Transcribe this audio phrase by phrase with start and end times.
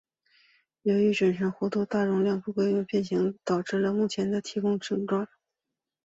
[0.81, 5.27] 由于拱的内弧面大量不规则的变形导致了目前拱的形状。